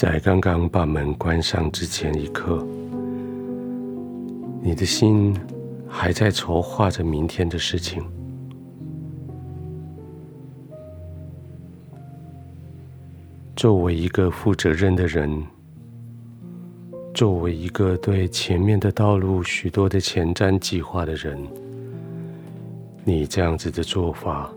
[0.00, 2.64] 在刚刚把门关上之前一刻，
[4.62, 5.36] 你的心
[5.88, 8.00] 还在筹划着明天的事情。
[13.56, 15.44] 作为一个负责任的人，
[17.12, 21.36] 作为一个对前面的道路许多的前瞻计划的人，
[23.02, 24.48] 你这样子的做法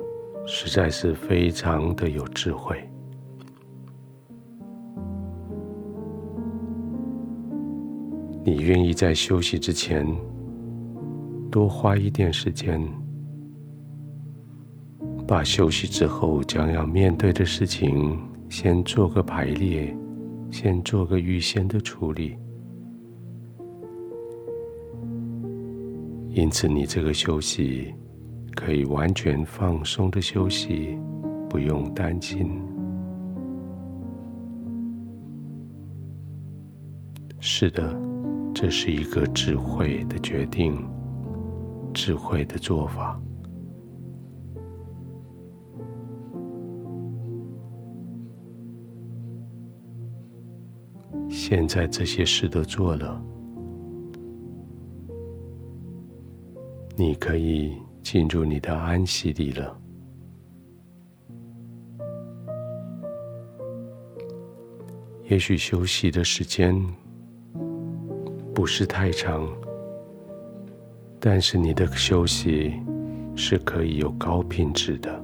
[0.46, 2.80] 实在是非常的有智慧。
[8.44, 10.06] 你愿意在休息之前
[11.52, 12.82] 多花一点时间，
[15.28, 19.96] 把休息之后将要面对的事情先做个排列，
[20.50, 22.36] 先做个预先的处理。
[26.30, 27.94] 因此，你这个休息
[28.56, 30.98] 可以完全放松的休息，
[31.48, 32.60] 不用担心。
[37.40, 38.11] 是的。
[38.54, 40.88] 这是一个智慧的决定，
[41.94, 43.20] 智慧的做法。
[51.30, 53.20] 现在这些事都做了，
[56.96, 59.78] 你可以进入你的安息里了。
[65.30, 66.76] 也许休息的时间。
[68.54, 69.48] 不是太长，
[71.20, 72.74] 但是你的休息
[73.36, 75.24] 是可以有高品质的。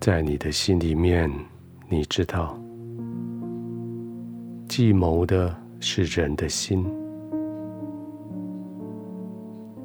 [0.00, 1.28] 在你的心里面，
[1.88, 2.56] 你知道，
[4.68, 6.86] 计谋的是人的心，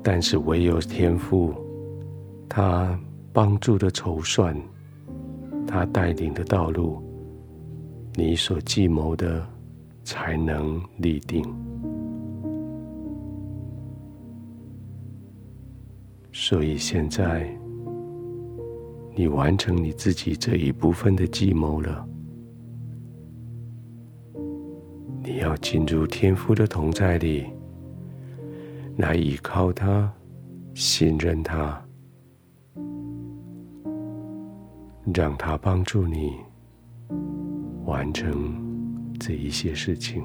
[0.03, 1.53] 但是唯有天赋，
[2.47, 2.97] 他
[3.33, 4.55] 帮助的筹算，
[5.67, 7.01] 他带领的道路，
[8.13, 9.54] 你所计谋的。
[10.05, 11.43] 才能立定。
[16.31, 17.49] 所以现在，
[19.15, 22.07] 你完成你自己这一部分的计谋了。
[25.23, 27.47] 你要进入天父的同在里，
[28.97, 30.13] 来依靠他，
[30.75, 31.83] 信任他，
[35.13, 36.33] 让他帮助你
[37.85, 38.64] 完成。
[39.19, 40.23] 这一些事情，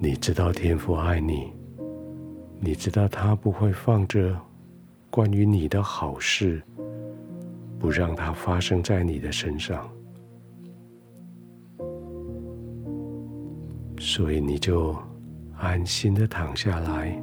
[0.00, 1.52] 你知道天父爱你，
[2.60, 4.36] 你知道他不会放着
[5.10, 6.62] 关于你的好事，
[7.78, 9.88] 不让它发生在你的身上，
[13.98, 14.96] 所以你就
[15.56, 17.20] 安心的躺下来。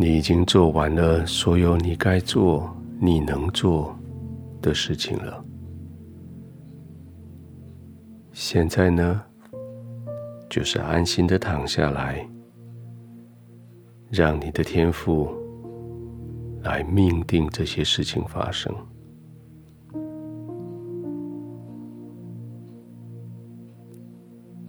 [0.00, 3.94] 你已经做完了所有你该做、你能做
[4.62, 5.44] 的事情了。
[8.32, 9.22] 现在呢，
[10.48, 12.26] 就是安心的躺下来，
[14.08, 15.28] 让你的天赋
[16.62, 18.74] 来命定这些事情发生。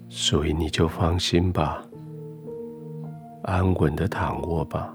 [0.10, 1.82] 所以你就放心吧，
[3.44, 4.94] 安稳的躺卧吧。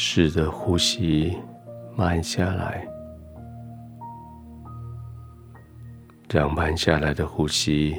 [0.00, 1.36] 试着呼吸
[1.96, 2.86] 慢下来，
[6.30, 7.96] 让慢下来的呼吸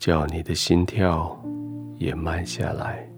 [0.00, 1.40] 叫你的心跳
[1.96, 3.08] 也慢下来，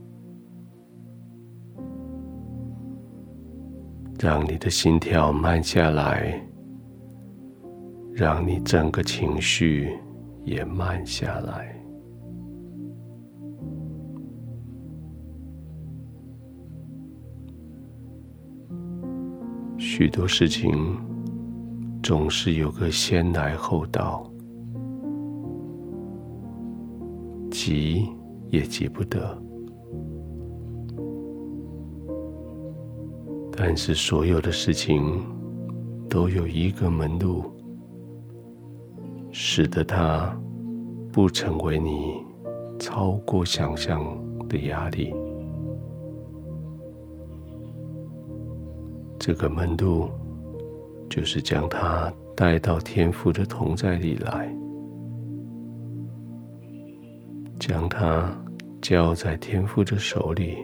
[4.20, 6.38] 让你的心跳慢下来，
[8.12, 9.99] 让你整个情绪
[10.44, 11.75] 也慢下来。
[19.99, 20.97] 许多事情
[22.05, 24.31] 总是有个先来后到，
[27.50, 28.09] 急
[28.49, 29.37] 也急不得。
[33.50, 35.21] 但是所有的事情
[36.09, 37.43] 都有一个门路，
[39.33, 40.33] 使得它
[41.11, 42.25] 不成为你
[42.79, 44.01] 超过想象
[44.49, 45.12] 的压力。
[49.19, 50.09] 这个门路，
[51.11, 54.55] 就是将他带到天父的同在里来，
[57.59, 58.31] 将他
[58.81, 60.56] 交在天父的手里，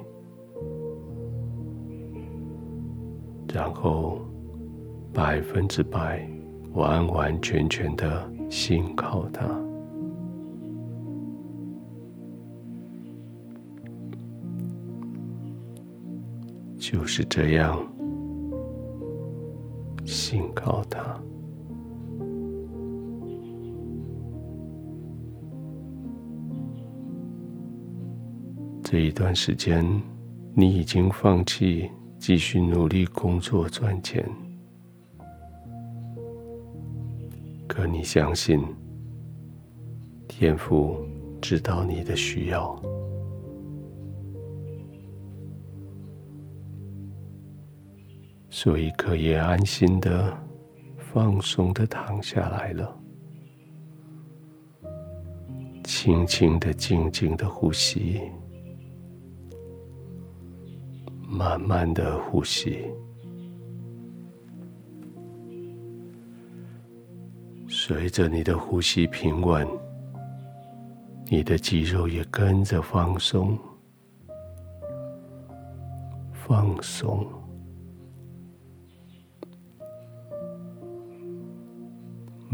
[3.53, 4.21] 然后
[5.13, 6.27] 百分之百
[6.73, 9.45] 完完全全的信靠他。
[16.79, 17.94] 就是这样。
[20.05, 21.21] 信靠他。
[28.83, 29.85] 这一段时间，
[30.55, 34.25] 你已经放弃继续努力工作赚钱，
[37.67, 38.63] 可你相信，
[40.29, 40.99] 天父
[41.41, 42.81] 知道你的需要，
[48.57, 50.33] 所以可以安心的、
[50.97, 52.97] 放松的躺下来了，
[55.83, 58.21] 轻轻的、静静的呼吸。
[61.29, 62.79] 慢慢的呼吸，
[67.67, 69.67] 随着你的呼吸平稳，
[71.27, 73.59] 你的肌肉也跟着放松，
[76.33, 77.27] 放松。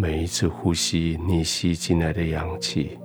[0.00, 2.98] 每一次呼吸，你吸进来的氧气，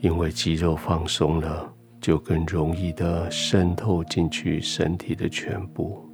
[0.00, 1.68] 因为肌肉放松了。
[2.00, 6.04] 就更容易的渗透进去身体的全部。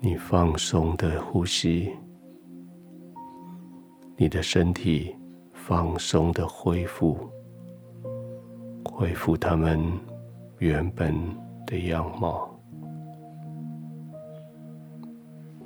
[0.00, 1.92] 你放松的呼吸，
[4.16, 5.14] 你的身体
[5.52, 7.16] 放松的恢复，
[8.84, 9.80] 恢复他们
[10.58, 11.14] 原本
[11.66, 12.51] 的样貌。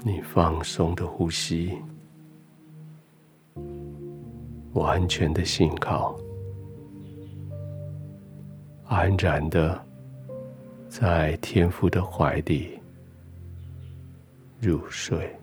[0.06, 1.76] 你放松的呼吸。
[4.72, 6.16] 完全的信靠，
[8.84, 9.84] 安然的
[10.88, 12.78] 在天父的怀里
[14.60, 15.35] 入睡。